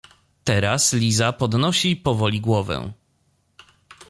Teraz 0.43 0.93
Liza 0.93 1.31
podnosi 1.33 1.95
powoli 1.95 2.41
głowę. 2.41 2.91